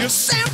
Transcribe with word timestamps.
You're 0.00 0.08
simply 0.08 0.49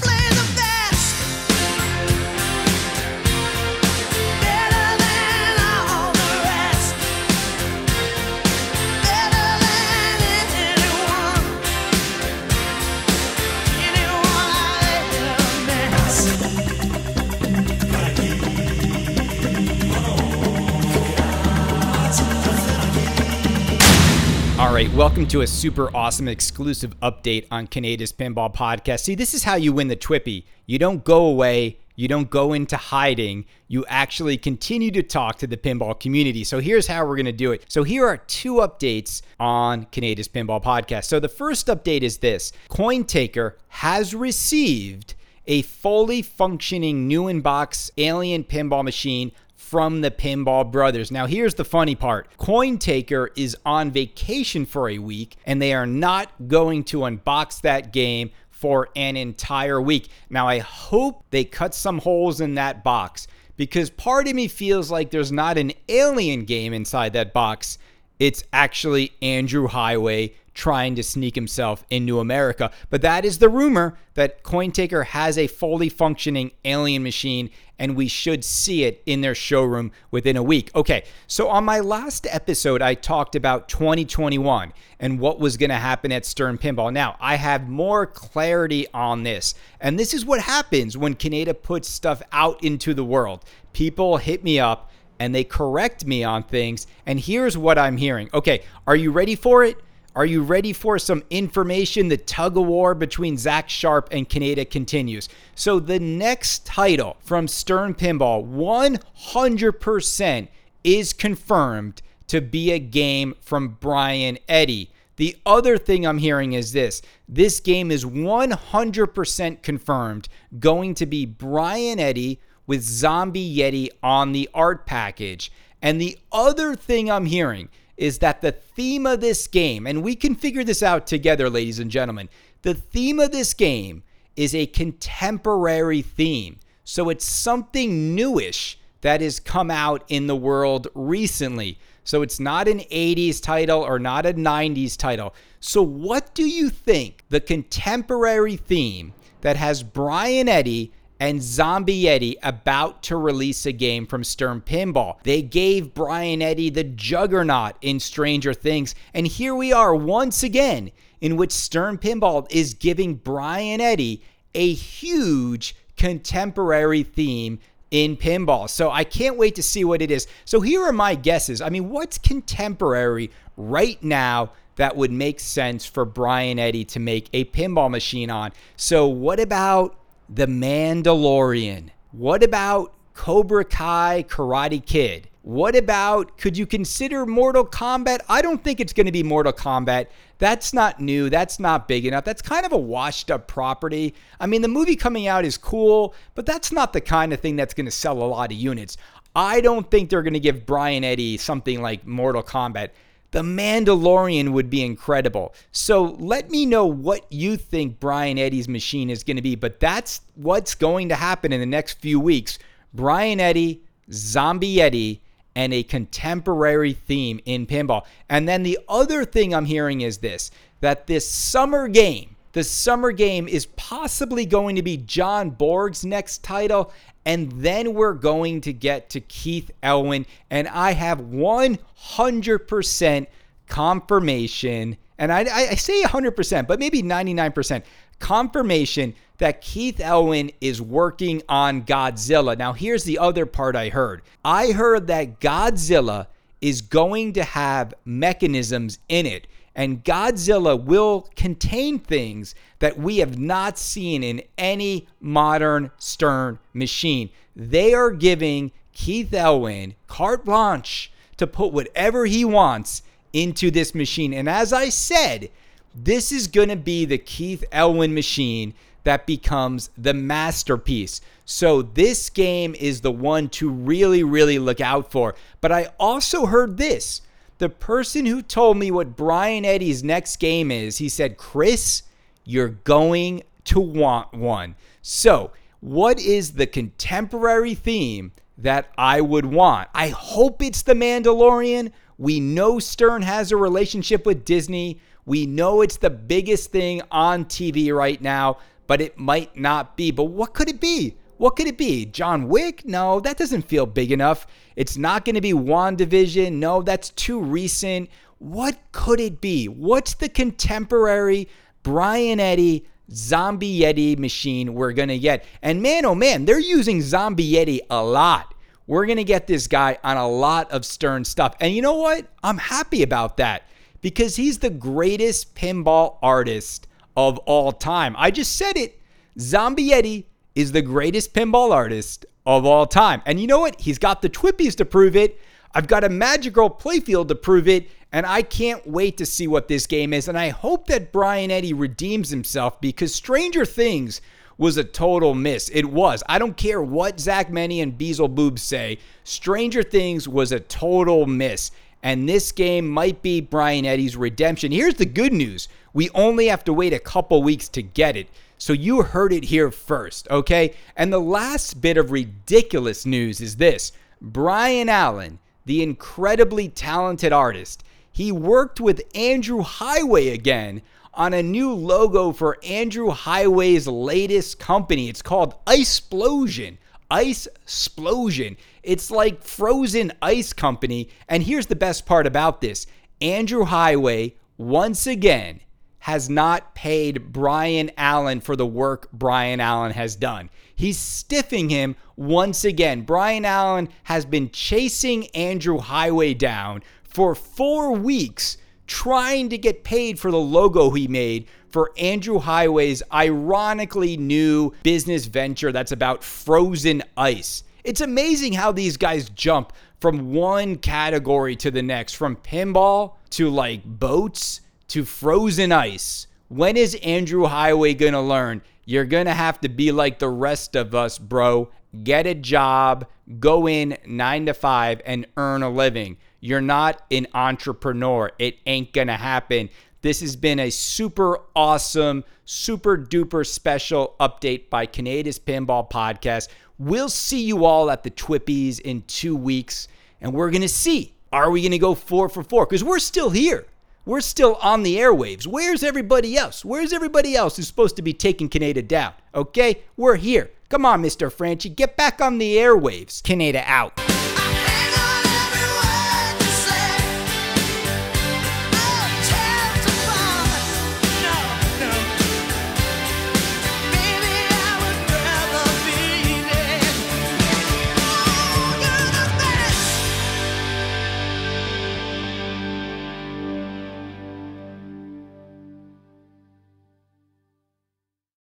right, 24.76 24.92
welcome 24.92 25.26
to 25.26 25.40
a 25.40 25.46
super 25.46 25.88
awesome 25.96 26.28
exclusive 26.28 27.00
update 27.00 27.46
on 27.50 27.66
Canada's 27.66 28.12
Pinball 28.12 28.54
Podcast. 28.54 29.00
See, 29.00 29.14
this 29.14 29.32
is 29.32 29.42
how 29.42 29.54
you 29.54 29.72
win 29.72 29.88
the 29.88 29.96
Twippy. 29.96 30.44
You 30.66 30.78
don't 30.78 31.02
go 31.02 31.24
away, 31.24 31.78
you 31.94 32.08
don't 32.08 32.28
go 32.28 32.52
into 32.52 32.76
hiding, 32.76 33.46
you 33.68 33.86
actually 33.88 34.36
continue 34.36 34.90
to 34.90 35.02
talk 35.02 35.38
to 35.38 35.46
the 35.46 35.56
pinball 35.56 35.98
community. 35.98 36.44
So 36.44 36.60
here's 36.60 36.86
how 36.88 37.06
we're 37.06 37.16
going 37.16 37.24
to 37.24 37.32
do 37.32 37.52
it. 37.52 37.64
So 37.68 37.84
here 37.84 38.06
are 38.06 38.18
two 38.18 38.56
updates 38.56 39.22
on 39.40 39.86
Canada's 39.86 40.28
Pinball 40.28 40.62
Podcast. 40.62 41.04
So 41.04 41.20
the 41.20 41.28
first 41.30 41.68
update 41.68 42.02
is 42.02 42.18
this 42.18 42.52
CoinTaker 42.68 43.54
has 43.68 44.14
received 44.14 45.14
a 45.46 45.62
fully 45.62 46.20
functioning 46.20 47.08
new 47.08 47.28
in-box 47.28 47.90
alien 47.96 48.44
pinball 48.44 48.84
machine 48.84 49.32
from 49.68 50.00
the 50.00 50.12
Pinball 50.12 50.70
Brothers. 50.70 51.10
Now, 51.10 51.26
here's 51.26 51.54
the 51.54 51.64
funny 51.64 51.96
part 51.96 52.28
CoinTaker 52.38 53.28
is 53.36 53.56
on 53.66 53.90
vacation 53.90 54.64
for 54.64 54.88
a 54.88 54.98
week, 54.98 55.36
and 55.44 55.60
they 55.60 55.74
are 55.74 55.86
not 55.86 56.30
going 56.46 56.84
to 56.84 56.98
unbox 56.98 57.60
that 57.62 57.92
game 57.92 58.30
for 58.48 58.88
an 58.94 59.16
entire 59.16 59.80
week. 59.82 60.08
Now, 60.30 60.46
I 60.46 60.60
hope 60.60 61.24
they 61.30 61.44
cut 61.44 61.74
some 61.74 61.98
holes 61.98 62.40
in 62.40 62.54
that 62.54 62.84
box 62.84 63.26
because 63.56 63.90
part 63.90 64.28
of 64.28 64.34
me 64.34 64.46
feels 64.46 64.90
like 64.90 65.10
there's 65.10 65.32
not 65.32 65.58
an 65.58 65.72
alien 65.88 66.44
game 66.44 66.72
inside 66.72 67.12
that 67.14 67.32
box. 67.32 67.76
It's 68.18 68.44
actually 68.52 69.12
Andrew 69.20 69.68
Heighway 69.68 70.32
trying 70.56 70.94
to 70.94 71.02
sneak 71.02 71.34
himself 71.34 71.84
into 71.90 72.18
America. 72.18 72.70
But 72.88 73.02
that 73.02 73.26
is 73.26 73.38
the 73.38 73.48
rumor 73.48 73.98
that 74.14 74.42
CoinTaker 74.42 75.04
has 75.04 75.36
a 75.36 75.46
fully 75.46 75.90
functioning 75.90 76.50
alien 76.64 77.02
machine, 77.02 77.50
and 77.78 77.94
we 77.94 78.08
should 78.08 78.42
see 78.42 78.84
it 78.84 79.02
in 79.04 79.20
their 79.20 79.34
showroom 79.34 79.92
within 80.10 80.34
a 80.34 80.42
week. 80.42 80.70
Okay, 80.74 81.04
so 81.26 81.48
on 81.48 81.64
my 81.64 81.80
last 81.80 82.26
episode, 82.30 82.80
I 82.80 82.94
talked 82.94 83.36
about 83.36 83.68
2021 83.68 84.72
and 84.98 85.20
what 85.20 85.38
was 85.38 85.58
going 85.58 85.68
to 85.68 85.76
happen 85.76 86.10
at 86.10 86.24
Stern 86.24 86.56
Pinball. 86.56 86.90
Now, 86.90 87.16
I 87.20 87.36
have 87.36 87.68
more 87.68 88.06
clarity 88.06 88.86
on 88.94 89.24
this, 89.24 89.54
and 89.78 89.98
this 89.98 90.14
is 90.14 90.24
what 90.24 90.40
happens 90.40 90.96
when 90.96 91.14
Canada 91.14 91.52
puts 91.52 91.86
stuff 91.90 92.22
out 92.32 92.64
into 92.64 92.94
the 92.94 93.04
world. 93.04 93.44
People 93.74 94.16
hit 94.16 94.42
me 94.42 94.58
up 94.58 94.90
and 95.18 95.34
they 95.34 95.44
correct 95.44 96.06
me 96.06 96.24
on 96.24 96.42
things, 96.42 96.86
and 97.06 97.18
here's 97.20 97.56
what 97.56 97.78
I'm 97.78 97.96
hearing. 97.96 98.28
Okay, 98.34 98.62
are 98.86 98.96
you 98.96 99.10
ready 99.10 99.34
for 99.34 99.64
it? 99.64 99.78
Are 100.14 100.24
you 100.24 100.42
ready 100.42 100.72
for 100.72 100.98
some 100.98 101.22
information? 101.28 102.08
The 102.08 102.16
tug 102.16 102.56
of 102.56 102.64
war 102.64 102.94
between 102.94 103.36
Zach 103.36 103.68
Sharpe 103.68 104.08
and 104.10 104.26
Canada 104.26 104.64
continues. 104.64 105.28
So, 105.54 105.78
the 105.78 106.00
next 106.00 106.64
title 106.64 107.18
from 107.20 107.46
Stern 107.46 107.92
Pinball 107.92 108.50
100% 108.50 110.48
is 110.84 111.12
confirmed 111.12 112.00
to 112.28 112.40
be 112.40 112.72
a 112.72 112.78
game 112.78 113.34
from 113.40 113.76
Brian 113.78 114.38
Eddy. 114.48 114.90
The 115.16 115.36
other 115.44 115.76
thing 115.78 116.06
I'm 116.06 116.18
hearing 116.18 116.52
is 116.52 116.72
this 116.72 117.02
this 117.28 117.60
game 117.60 117.90
is 117.90 118.04
100% 118.04 119.62
confirmed 119.62 120.28
going 120.58 120.94
to 120.94 121.06
be 121.06 121.26
Brian 121.26 121.98
Eddy 121.98 122.40
with 122.66 122.82
Zombie 122.82 123.56
Yeti 123.56 123.88
on 124.02 124.32
the 124.32 124.48
art 124.54 124.86
package. 124.86 125.52
And 125.82 126.00
the 126.00 126.18
other 126.32 126.74
thing 126.74 127.10
I'm 127.10 127.26
hearing 127.26 127.68
is 127.96 128.18
that 128.18 128.40
the 128.40 128.52
theme 128.52 129.06
of 129.06 129.20
this 129.20 129.46
game, 129.46 129.86
and 129.86 130.02
we 130.02 130.14
can 130.14 130.34
figure 130.34 130.64
this 130.64 130.82
out 130.82 131.06
together, 131.06 131.48
ladies 131.48 131.78
and 131.78 131.90
gentlemen, 131.90 132.28
the 132.62 132.74
theme 132.74 133.20
of 133.20 133.32
this 133.32 133.54
game 133.54 134.02
is 134.36 134.54
a 134.54 134.66
contemporary 134.66 136.02
theme. 136.02 136.58
So 136.84 137.08
it's 137.08 137.24
something 137.24 138.14
newish 138.14 138.78
that 139.00 139.20
has 139.20 139.40
come 139.40 139.70
out 139.70 140.04
in 140.08 140.26
the 140.26 140.36
world 140.36 140.88
recently. 140.94 141.78
So 142.04 142.22
it's 142.22 142.38
not 142.38 142.68
an 142.68 142.80
80s 142.80 143.42
title 143.42 143.80
or 143.82 143.98
not 143.98 144.26
a 144.26 144.34
90s 144.34 144.96
title. 144.96 145.34
So, 145.58 145.82
what 145.82 146.34
do 146.34 146.48
you 146.48 146.70
think 146.70 147.24
the 147.28 147.40
contemporary 147.40 148.56
theme 148.56 149.12
that 149.40 149.56
has 149.56 149.82
Brian 149.82 150.48
Eddy 150.48 150.92
and 151.18 151.42
Zombie 151.42 152.02
Yeti 152.04 152.34
about 152.42 153.02
to 153.04 153.16
release 153.16 153.66
a 153.66 153.72
game 153.72 154.06
from 154.06 154.24
Stern 154.24 154.60
Pinball. 154.60 155.16
They 155.22 155.42
gave 155.42 155.94
Brian 155.94 156.42
Eddy 156.42 156.70
the 156.70 156.84
juggernaut 156.84 157.76
in 157.80 158.00
Stranger 158.00 158.54
Things, 158.54 158.94
and 159.14 159.26
here 159.26 159.54
we 159.54 159.72
are 159.72 159.94
once 159.94 160.42
again 160.42 160.90
in 161.20 161.36
which 161.36 161.52
Stern 161.52 161.98
Pinball 161.98 162.46
is 162.50 162.74
giving 162.74 163.14
Brian 163.14 163.80
Eddy 163.80 164.22
a 164.54 164.72
huge 164.72 165.76
contemporary 165.96 167.02
theme 167.02 167.58
in 167.90 168.16
pinball. 168.16 168.68
So 168.68 168.90
I 168.90 169.04
can't 169.04 169.36
wait 169.36 169.54
to 169.54 169.62
see 169.62 169.84
what 169.84 170.02
it 170.02 170.10
is. 170.10 170.26
So 170.44 170.60
here 170.60 170.82
are 170.82 170.92
my 170.92 171.14
guesses. 171.14 171.60
I 171.60 171.68
mean, 171.68 171.88
what's 171.88 172.18
contemporary 172.18 173.30
right 173.56 174.02
now 174.02 174.52
that 174.76 174.96
would 174.96 175.12
make 175.12 175.40
sense 175.40 175.86
for 175.86 176.04
Brian 176.04 176.58
Eddy 176.58 176.84
to 176.86 177.00
make 177.00 177.28
a 177.32 177.44
pinball 177.46 177.90
machine 177.90 178.30
on? 178.30 178.52
So 178.76 179.06
what 179.06 179.40
about 179.40 179.96
the 180.28 180.46
Mandalorian? 180.46 181.90
What 182.12 182.42
about 182.42 182.94
Cobra 183.14 183.64
Kai 183.64 184.24
Karate 184.28 184.84
Kid? 184.84 185.28
What 185.42 185.76
about, 185.76 186.38
could 186.38 186.58
you 186.58 186.66
consider 186.66 187.24
Mortal 187.24 187.64
Kombat? 187.64 188.18
I 188.28 188.42
don't 188.42 188.64
think 188.64 188.80
it's 188.80 188.92
going 188.92 189.06
to 189.06 189.12
be 189.12 189.22
Mortal 189.22 189.52
Kombat. 189.52 190.08
That's 190.38 190.72
not 190.72 190.98
new. 190.98 191.30
That's 191.30 191.60
not 191.60 191.86
big 191.86 192.04
enough. 192.04 192.24
That's 192.24 192.42
kind 192.42 192.66
of 192.66 192.72
a 192.72 192.76
washed 192.76 193.30
up 193.30 193.46
property. 193.46 194.14
I 194.40 194.46
mean, 194.46 194.62
the 194.62 194.68
movie 194.68 194.96
coming 194.96 195.28
out 195.28 195.44
is 195.44 195.56
cool, 195.56 196.14
but 196.34 196.46
that's 196.46 196.72
not 196.72 196.92
the 196.92 197.00
kind 197.00 197.32
of 197.32 197.38
thing 197.38 197.54
that's 197.54 197.74
going 197.74 197.86
to 197.86 197.92
sell 197.92 198.20
a 198.20 198.24
lot 198.24 198.50
of 198.50 198.58
units. 198.58 198.96
I 199.36 199.60
don't 199.60 199.88
think 199.88 200.10
they're 200.10 200.22
going 200.22 200.34
to 200.34 200.40
give 200.40 200.66
Brian 200.66 201.04
Eddy 201.04 201.36
something 201.36 201.80
like 201.80 202.04
Mortal 202.06 202.42
Kombat. 202.42 202.90
The 203.32 203.42
Mandalorian 203.42 204.50
would 204.50 204.70
be 204.70 204.84
incredible. 204.84 205.54
So 205.72 206.16
let 206.18 206.50
me 206.50 206.64
know 206.64 206.86
what 206.86 207.26
you 207.30 207.56
think 207.56 208.00
Brian 208.00 208.38
Eddy's 208.38 208.68
machine 208.68 209.10
is 209.10 209.24
going 209.24 209.36
to 209.36 209.42
be. 209.42 209.56
But 209.56 209.80
that's 209.80 210.20
what's 210.34 210.74
going 210.74 211.08
to 211.08 211.16
happen 211.16 211.52
in 211.52 211.60
the 211.60 211.66
next 211.66 212.00
few 212.00 212.20
weeks. 212.20 212.58
Brian 212.94 213.40
Eddy, 213.40 213.82
Zombie 214.12 214.76
Yeti, 214.76 215.20
and 215.54 215.72
a 215.72 215.82
contemporary 215.82 216.92
theme 216.92 217.40
in 217.46 217.66
pinball. 217.66 218.04
And 218.28 218.46
then 218.46 218.62
the 218.62 218.78
other 218.88 219.24
thing 219.24 219.54
I'm 219.54 219.64
hearing 219.64 220.02
is 220.02 220.18
this 220.18 220.50
that 220.80 221.06
this 221.06 221.28
summer 221.28 221.88
game, 221.88 222.35
the 222.56 222.64
summer 222.64 223.12
game 223.12 223.46
is 223.48 223.66
possibly 223.76 224.46
going 224.46 224.76
to 224.76 224.82
be 224.82 224.96
John 224.96 225.50
Borg's 225.50 226.06
next 226.06 226.42
title. 226.42 226.90
And 227.26 227.52
then 227.52 227.92
we're 227.92 228.14
going 228.14 228.62
to 228.62 228.72
get 228.72 229.10
to 229.10 229.20
Keith 229.20 229.70
Elwin. 229.82 230.24
And 230.48 230.66
I 230.68 230.92
have 230.92 231.20
100% 231.20 233.26
confirmation. 233.68 234.96
And 235.18 235.30
I, 235.30 235.40
I 235.40 235.74
say 235.74 236.02
100%, 236.02 236.66
but 236.66 236.78
maybe 236.78 237.02
99% 237.02 237.82
confirmation 238.20 239.14
that 239.36 239.60
Keith 239.60 240.00
Elwin 240.00 240.50
is 240.62 240.80
working 240.80 241.42
on 241.50 241.82
Godzilla. 241.82 242.56
Now, 242.56 242.72
here's 242.72 243.04
the 243.04 243.18
other 243.18 243.44
part 243.44 243.76
I 243.76 243.90
heard 243.90 244.22
I 244.42 244.72
heard 244.72 245.08
that 245.08 245.40
Godzilla 245.40 246.28
is 246.62 246.80
going 246.80 247.34
to 247.34 247.44
have 247.44 247.92
mechanisms 248.06 248.98
in 249.10 249.26
it, 249.26 249.46
and 249.76 250.02
Godzilla 250.02 250.82
will 250.82 251.28
contain 251.36 251.98
things 251.98 252.54
that 252.78 252.98
we 252.98 253.18
have 253.18 253.38
not 253.38 253.78
seen 253.78 254.24
in 254.24 254.42
any 254.56 255.06
modern 255.20 255.90
Stern 255.98 256.58
machine. 256.72 257.28
They 257.54 257.92
are 257.92 258.10
giving 258.10 258.72
Keith 258.94 259.34
Elwin 259.34 259.94
carte 260.06 260.46
blanche 260.46 261.12
to 261.36 261.46
put 261.46 261.74
whatever 261.74 262.24
he 262.24 262.42
wants 262.42 263.02
into 263.34 263.70
this 263.70 263.94
machine. 263.94 264.32
And 264.32 264.48
as 264.48 264.72
I 264.72 264.88
said, 264.88 265.50
this 265.94 266.32
is 266.32 266.48
going 266.48 266.70
to 266.70 266.76
be 266.76 267.04
the 267.04 267.18
Keith 267.18 267.62
Elwin 267.70 268.14
machine 268.14 268.72
that 269.04 269.26
becomes 269.26 269.90
the 269.98 270.14
masterpiece. 270.14 271.20
So 271.44 271.82
this 271.82 272.30
game 272.30 272.74
is 272.74 273.02
the 273.02 273.12
one 273.12 273.50
to 273.50 273.70
really, 273.70 274.24
really 274.24 274.58
look 274.58 274.80
out 274.80 275.12
for. 275.12 275.34
But 275.60 275.70
I 275.70 275.90
also 276.00 276.46
heard 276.46 276.78
this. 276.78 277.20
The 277.58 277.68
person 277.68 278.26
who 278.26 278.42
told 278.42 278.76
me 278.76 278.90
what 278.90 279.16
Brian 279.16 279.64
Eddy's 279.64 280.04
next 280.04 280.36
game 280.36 280.70
is, 280.70 280.98
he 280.98 281.08
said, 281.08 281.38
Chris, 281.38 282.02
you're 282.44 282.68
going 282.68 283.42
to 283.64 283.80
want 283.80 284.32
one. 284.34 284.76
So, 285.02 285.52
what 285.80 286.18
is 286.20 286.52
the 286.52 286.66
contemporary 286.66 287.74
theme 287.74 288.32
that 288.58 288.90
I 288.98 289.20
would 289.20 289.46
want? 289.46 289.88
I 289.94 290.08
hope 290.08 290.62
it's 290.62 290.82
The 290.82 290.94
Mandalorian. 290.94 291.92
We 292.18 292.40
know 292.40 292.78
Stern 292.78 293.22
has 293.22 293.52
a 293.52 293.56
relationship 293.56 294.26
with 294.26 294.44
Disney. 294.44 295.00
We 295.24 295.46
know 295.46 295.82
it's 295.82 295.96
the 295.96 296.10
biggest 296.10 296.70
thing 296.70 297.02
on 297.10 297.44
TV 297.44 297.94
right 297.94 298.20
now, 298.20 298.58
but 298.86 299.00
it 299.00 299.18
might 299.18 299.56
not 299.56 299.96
be. 299.96 300.10
But 300.10 300.24
what 300.24 300.54
could 300.54 300.68
it 300.68 300.80
be? 300.80 301.16
What 301.38 301.56
could 301.56 301.66
it 301.66 301.78
be? 301.78 302.06
John 302.06 302.48
Wick? 302.48 302.86
No, 302.86 303.20
that 303.20 303.36
doesn't 303.36 303.62
feel 303.62 303.86
big 303.86 304.12
enough. 304.12 304.46
It's 304.74 304.96
not 304.96 305.24
going 305.24 305.34
to 305.34 305.40
be 305.40 305.52
WandaVision. 305.52 306.52
No, 306.52 306.82
that's 306.82 307.10
too 307.10 307.40
recent. 307.40 308.08
What 308.38 308.78
could 308.92 309.20
it 309.20 309.40
be? 309.40 309.66
What's 309.66 310.14
the 310.14 310.28
contemporary 310.28 311.48
Brian 311.82 312.40
Eddy 312.40 312.86
zombie 313.10 313.80
Yeti 313.80 314.18
machine 314.18 314.74
we're 314.74 314.92
going 314.92 315.08
to 315.08 315.18
get? 315.18 315.44
And 315.62 315.82
man, 315.82 316.04
oh 316.04 316.14
man, 316.14 316.44
they're 316.44 316.58
using 316.58 317.02
zombie 317.02 317.52
Yeti 317.52 317.80
a 317.90 318.02
lot. 318.02 318.54
We're 318.86 319.06
going 319.06 319.18
to 319.18 319.24
get 319.24 319.46
this 319.46 319.66
guy 319.66 319.98
on 320.04 320.16
a 320.16 320.28
lot 320.28 320.70
of 320.70 320.84
Stern 320.84 321.24
stuff. 321.24 321.54
And 321.60 321.74
you 321.74 321.82
know 321.82 321.96
what? 321.96 322.26
I'm 322.42 322.58
happy 322.58 323.02
about 323.02 323.36
that 323.38 323.64
because 324.00 324.36
he's 324.36 324.58
the 324.58 324.70
greatest 324.70 325.54
pinball 325.54 326.18
artist 326.22 326.86
of 327.16 327.38
all 327.38 327.72
time. 327.72 328.14
I 328.16 328.30
just 328.30 328.56
said 328.56 328.76
it. 328.76 329.00
Zombie 329.38 329.90
Yeti 329.90 330.24
is 330.56 330.72
the 330.72 330.82
greatest 330.82 331.34
pinball 331.34 331.70
artist 331.70 332.26
of 332.46 332.64
all 332.64 332.86
time. 332.86 333.22
And 333.26 333.38
you 333.38 333.46
know 333.46 333.60
what? 333.60 333.80
He's 333.80 333.98
got 333.98 334.22
the 334.22 334.30
Twippies 334.30 334.74
to 334.76 334.84
prove 334.84 335.14
it. 335.14 335.38
I've 335.74 335.86
got 335.86 336.02
a 336.02 336.08
Magical 336.08 336.70
Playfield 336.70 337.28
to 337.28 337.34
prove 337.34 337.68
it. 337.68 337.88
And 338.12 338.24
I 338.24 338.40
can't 338.40 338.86
wait 338.86 339.18
to 339.18 339.26
see 339.26 339.46
what 339.46 339.68
this 339.68 339.86
game 339.86 340.14
is. 340.14 340.26
And 340.26 340.38
I 340.38 340.48
hope 340.48 340.86
that 340.86 341.12
Brian 341.12 341.50
Eddy 341.50 341.74
redeems 341.74 342.30
himself 342.30 342.80
because 342.80 343.14
Stranger 343.14 343.66
Things 343.66 344.22
was 344.56 344.78
a 344.78 344.84
total 344.84 345.34
miss. 345.34 345.68
It 345.68 345.84
was. 345.84 346.22
I 346.26 346.38
don't 346.38 346.56
care 346.56 346.80
what 346.80 347.20
Zach 347.20 347.50
Meny 347.50 347.82
and 347.82 347.98
Beezle 347.98 348.34
Boobs 348.34 348.62
say. 348.62 348.98
Stranger 349.24 349.82
Things 349.82 350.26
was 350.26 350.52
a 350.52 350.60
total 350.60 351.26
miss. 351.26 351.70
And 352.02 352.26
this 352.26 352.52
game 352.52 352.88
might 352.88 353.20
be 353.20 353.42
Brian 353.42 353.84
Eddy's 353.84 354.16
redemption. 354.16 354.72
Here's 354.72 354.94
the 354.94 355.04
good 355.04 355.32
news 355.34 355.68
we 355.92 356.08
only 356.10 356.46
have 356.46 356.64
to 356.64 356.72
wait 356.72 356.92
a 356.92 356.98
couple 356.98 357.42
weeks 357.42 357.68
to 357.70 357.82
get 357.82 358.16
it. 358.16 358.28
So 358.58 358.72
you 358.72 359.02
heard 359.02 359.32
it 359.32 359.44
here 359.44 359.70
first, 359.70 360.28
okay? 360.30 360.74
And 360.96 361.12
the 361.12 361.20
last 361.20 361.80
bit 361.80 361.96
of 361.96 362.10
ridiculous 362.10 363.04
news 363.04 363.40
is 363.40 363.56
this 363.56 363.92
Brian 364.20 364.88
Allen, 364.88 365.38
the 365.64 365.82
incredibly 365.82 366.68
talented 366.68 367.32
artist, 367.32 367.84
he 368.10 368.32
worked 368.32 368.80
with 368.80 369.02
Andrew 369.14 369.62
Heighway 369.62 370.32
again 370.32 370.80
on 371.12 371.34
a 371.34 371.42
new 371.42 371.72
logo 371.72 372.32
for 372.32 372.58
Andrew 372.64 373.10
Heighway's 373.10 373.86
latest 373.86 374.58
company. 374.58 375.08
It's 375.08 375.22
called 375.22 375.54
Iceplosion. 375.66 376.78
Ice 377.10 377.46
Explosion. 377.46 378.56
It's 378.82 379.10
like 379.10 379.42
Frozen 379.42 380.12
Ice 380.22 380.52
Company. 380.52 381.08
And 381.28 381.42
here's 381.42 381.66
the 381.66 381.76
best 381.76 382.06
part 382.06 382.26
about 382.26 382.60
this 382.60 382.86
Andrew 383.20 383.64
Heighway, 383.64 384.34
once 384.58 385.06
again, 385.06 385.60
has 386.06 386.30
not 386.30 386.72
paid 386.76 387.32
Brian 387.32 387.90
Allen 387.96 388.40
for 388.40 388.54
the 388.54 388.64
work 388.64 389.10
Brian 389.12 389.58
Allen 389.58 389.90
has 389.90 390.14
done. 390.14 390.48
He's 390.76 390.96
stiffing 390.96 391.68
him 391.68 391.96
once 392.14 392.64
again. 392.64 393.02
Brian 393.02 393.44
Allen 393.44 393.88
has 394.04 394.24
been 394.24 394.50
chasing 394.50 395.26
Andrew 395.30 395.80
Heighway 395.80 396.38
down 396.38 396.84
for 397.02 397.34
four 397.34 397.90
weeks 397.90 398.56
trying 398.86 399.48
to 399.48 399.58
get 399.58 399.82
paid 399.82 400.16
for 400.16 400.30
the 400.30 400.38
logo 400.38 400.90
he 400.90 401.08
made 401.08 401.48
for 401.70 401.90
Andrew 401.98 402.38
Heighway's 402.38 403.02
ironically 403.12 404.16
new 404.16 404.72
business 404.84 405.26
venture 405.26 405.72
that's 405.72 405.90
about 405.90 406.22
frozen 406.22 407.02
ice. 407.16 407.64
It's 407.82 408.00
amazing 408.00 408.52
how 408.52 408.70
these 408.70 408.96
guys 408.96 409.28
jump 409.30 409.72
from 409.98 410.32
one 410.32 410.76
category 410.76 411.56
to 411.56 411.72
the 411.72 411.82
next, 411.82 412.14
from 412.14 412.36
pinball 412.36 413.14
to 413.30 413.50
like 413.50 413.84
boats 413.84 414.60
to 414.88 415.04
frozen 415.04 415.72
ice. 415.72 416.26
When 416.48 416.76
is 416.76 416.94
Andrew 417.02 417.44
Heighway 417.44 417.98
gonna 417.98 418.22
learn? 418.22 418.62
You're 418.84 419.04
gonna 419.04 419.34
have 419.34 419.60
to 419.62 419.68
be 419.68 419.90
like 419.90 420.18
the 420.18 420.28
rest 420.28 420.76
of 420.76 420.94
us, 420.94 421.18
bro. 421.18 421.70
Get 422.04 422.26
a 422.26 422.34
job, 422.34 423.06
go 423.40 423.68
in 423.68 423.98
nine 424.06 424.46
to 424.46 424.54
five, 424.54 425.00
and 425.04 425.26
earn 425.36 425.62
a 425.62 425.70
living. 425.70 426.18
You're 426.40 426.60
not 426.60 427.02
an 427.10 427.26
entrepreneur. 427.34 428.30
It 428.38 428.58
ain't 428.66 428.92
gonna 428.92 429.16
happen. 429.16 429.70
This 430.02 430.20
has 430.20 430.36
been 430.36 430.60
a 430.60 430.70
super 430.70 431.40
awesome, 431.56 432.22
super 432.44 432.96
duper 432.96 433.44
special 433.44 434.14
update 434.20 434.70
by 434.70 434.86
Canada's 434.86 435.40
Pinball 435.40 435.90
Podcast. 435.90 436.48
We'll 436.78 437.08
see 437.08 437.42
you 437.42 437.64
all 437.64 437.90
at 437.90 438.04
the 438.04 438.10
Twippies 438.10 438.78
in 438.78 439.02
two 439.08 439.34
weeks, 439.34 439.88
and 440.20 440.32
we're 440.32 440.50
gonna 440.50 440.68
see 440.68 441.14
are 441.32 441.50
we 441.50 441.62
gonna 441.62 441.78
go 441.78 441.94
four 441.94 442.28
for 442.28 442.42
four? 442.42 442.66
Because 442.66 442.84
we're 442.84 443.00
still 443.00 443.30
here. 443.30 443.66
We're 444.06 444.20
still 444.20 444.54
on 444.62 444.84
the 444.84 444.98
airwaves. 444.98 445.48
Where's 445.48 445.82
everybody 445.82 446.36
else? 446.38 446.64
Where's 446.64 446.92
everybody 446.92 447.34
else 447.34 447.56
who's 447.56 447.66
supposed 447.66 447.96
to 447.96 448.02
be 448.02 448.12
taking 448.12 448.48
Canada 448.48 448.80
down? 448.80 449.14
Okay, 449.34 449.82
we're 449.96 450.14
here. 450.14 450.52
Come 450.68 450.86
on, 450.86 451.02
Mr. 451.02 451.30
Franchi, 451.30 451.68
get 451.68 451.96
back 451.96 452.20
on 452.20 452.38
the 452.38 452.54
airwaves. 452.54 453.20
Canada 453.20 453.64
out. 453.66 454.00